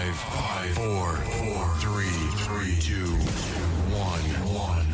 Five, 0.00 0.16
five, 0.16 0.70
four, 0.76 1.12
four, 1.12 1.74
three, 1.76 2.06
three, 2.46 2.74
two, 2.80 3.10
one, 3.92 4.20
one. 4.54 4.86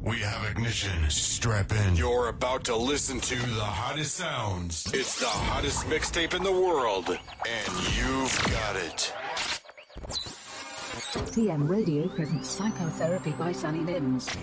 We 0.00 0.16
have 0.20 0.50
ignition. 0.50 1.10
Strap 1.10 1.70
in. 1.72 1.94
You're 1.94 2.28
about 2.28 2.64
to 2.64 2.74
listen 2.74 3.20
to 3.20 3.34
the 3.34 3.62
hottest 3.62 4.14
sounds. 4.14 4.90
It's 4.94 5.20
the 5.20 5.26
hottest 5.26 5.84
mixtape 5.88 6.32
in 6.32 6.42
the 6.42 6.52
world, 6.52 7.10
and 7.10 7.98
you've 7.98 8.44
got 8.50 8.76
it. 8.76 9.12
TM 11.12 11.68
Radio 11.68 12.08
presents 12.08 12.48
Psychotherapy 12.48 13.32
by 13.32 13.52
Sani 13.52 13.80
Nims. 13.80 14.34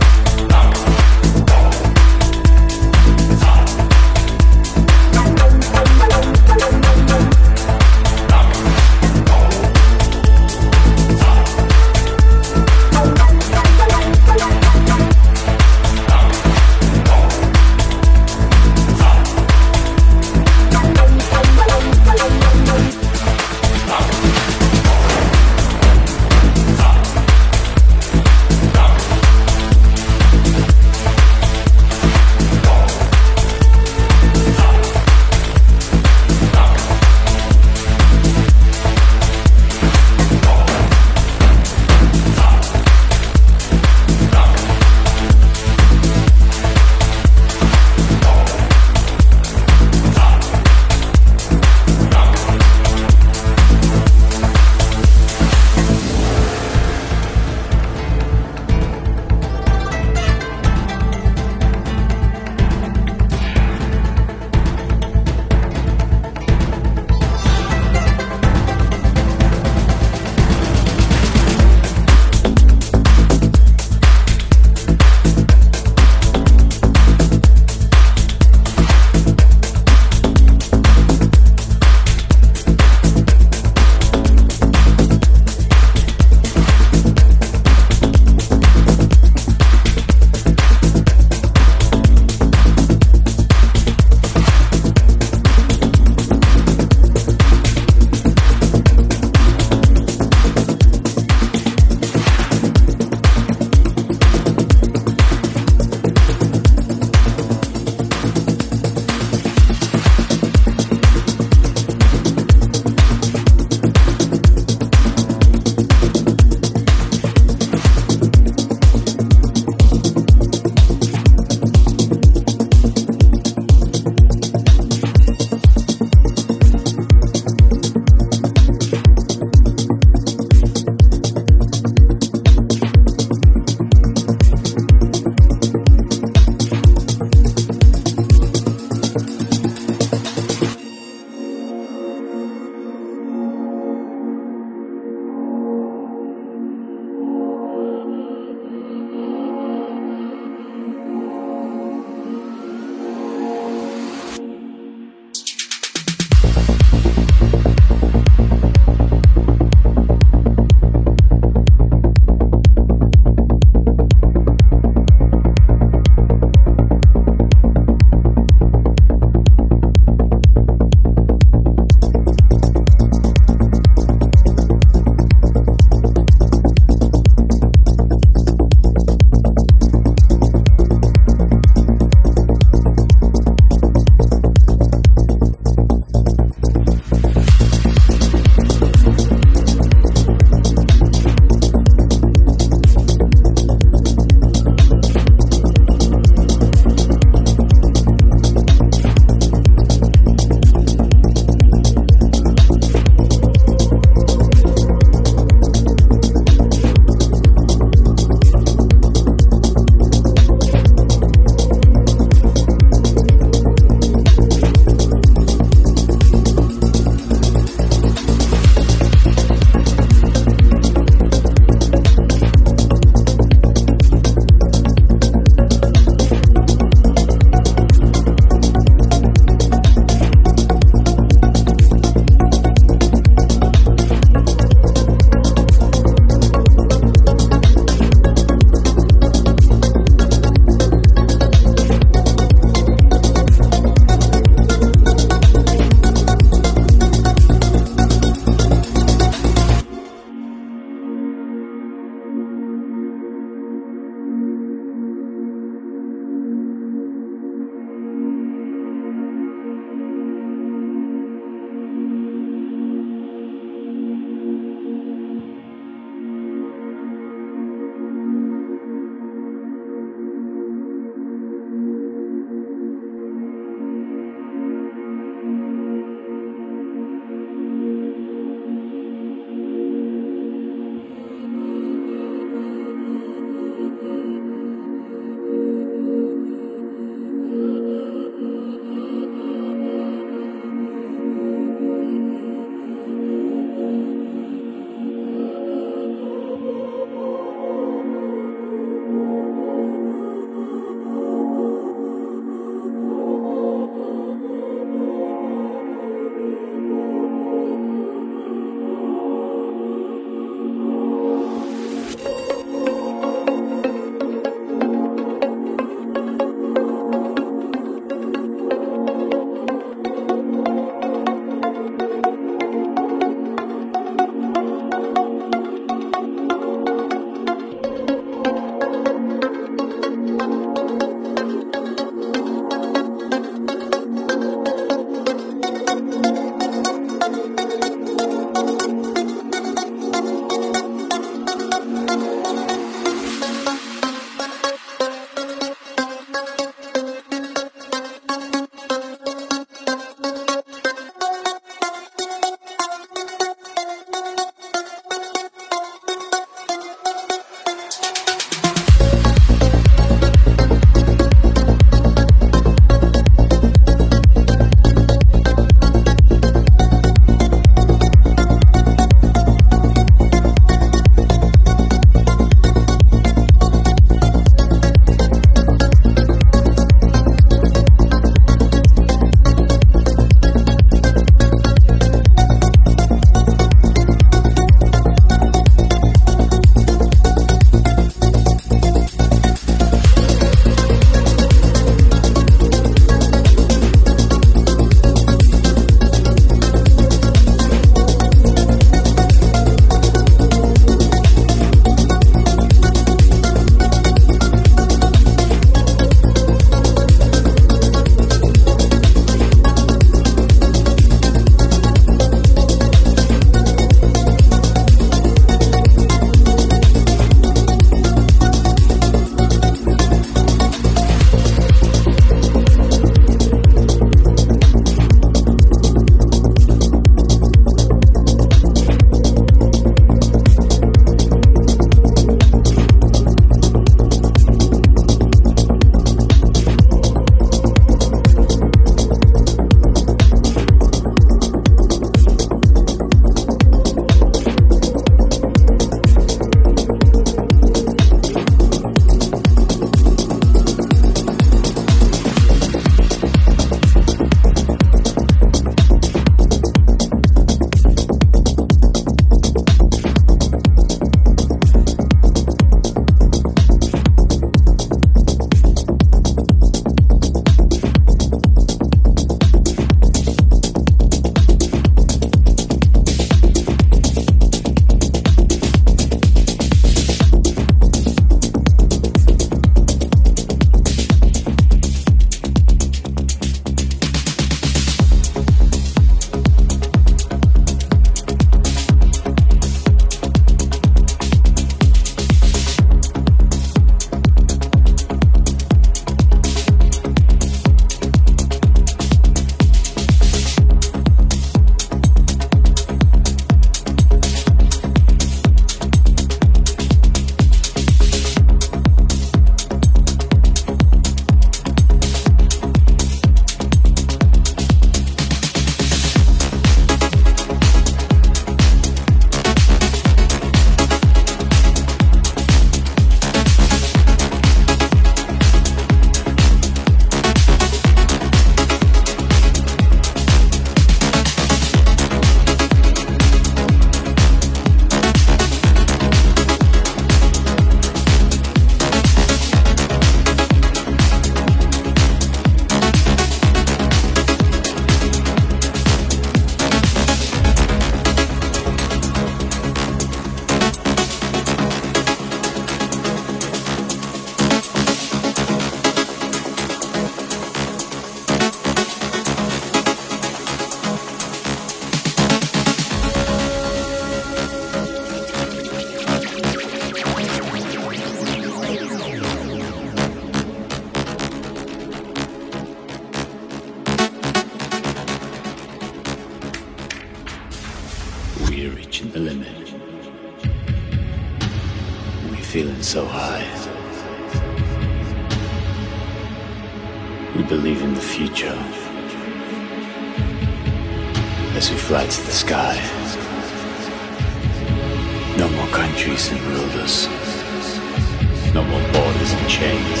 chains. 599.48 600.00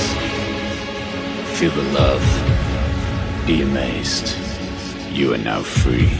Feel 1.58 1.70
the 1.70 1.82
love. 1.92 2.22
Be 3.46 3.62
amazed. 3.62 4.36
You 5.10 5.34
are 5.34 5.38
now 5.38 5.62
free. 5.62 6.10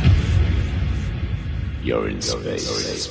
You're 1.82 2.08
in 2.08 2.22
space. 2.22 3.04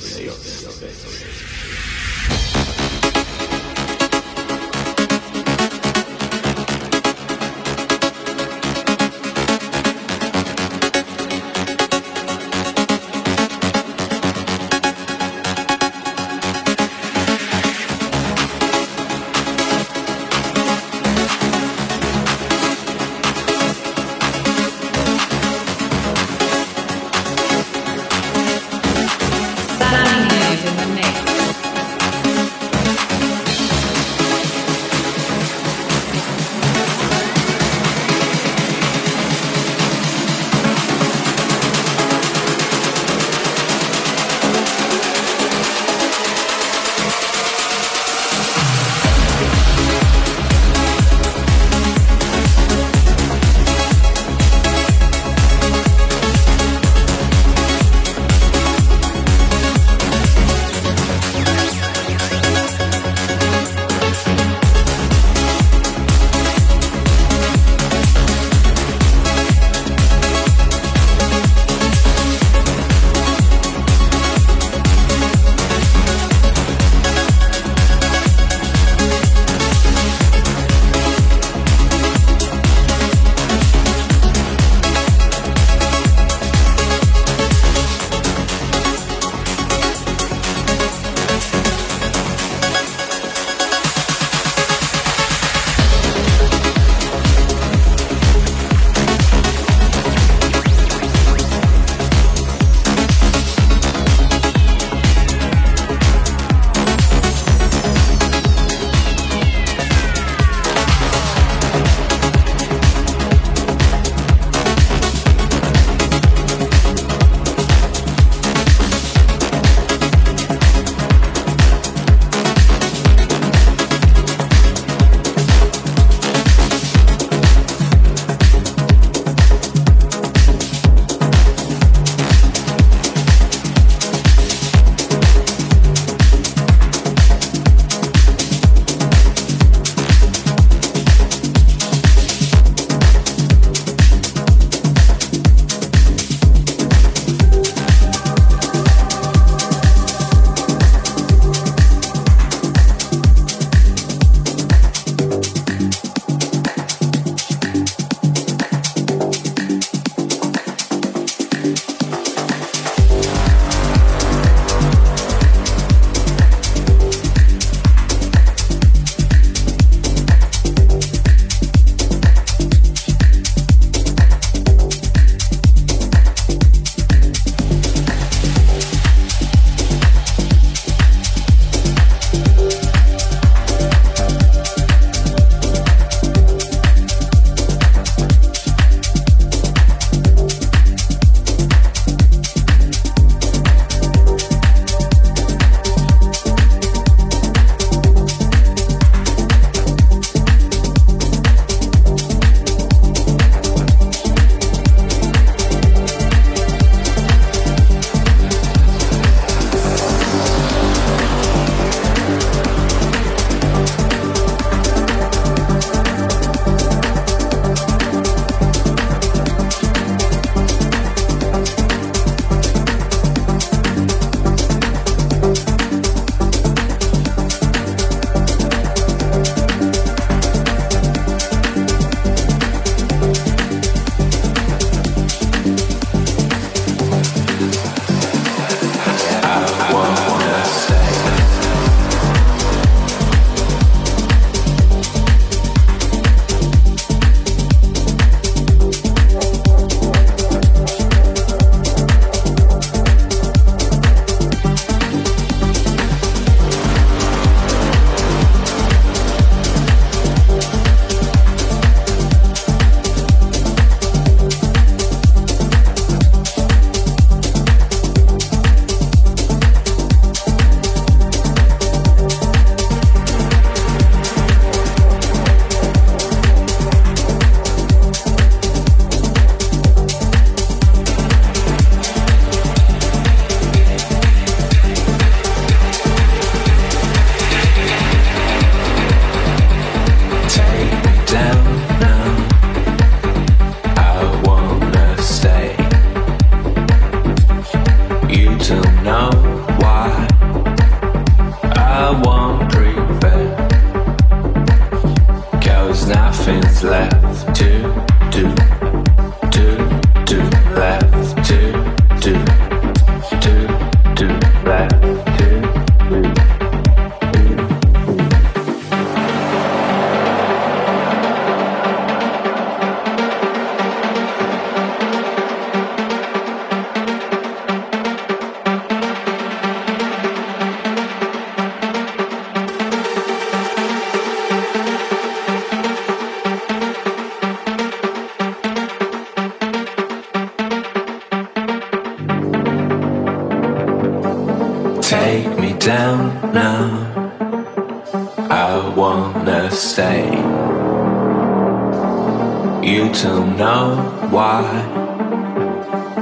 Why 354.34 354.64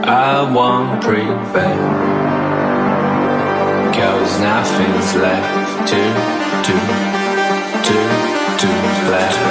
I 0.05 0.53
won't 0.55 1.03
prevail. 1.03 1.89
Cause 3.97 4.39
nothing's 4.39 5.15
left 5.17 5.89
to 5.89 6.03
do, 6.69 6.77
to 7.89 7.97
do 8.61 8.73
left. 9.11 9.41